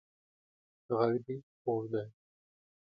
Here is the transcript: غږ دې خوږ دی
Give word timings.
غږ 0.97 1.13
دې 1.25 1.35
خوږ 1.59 1.83
دی 1.93 2.07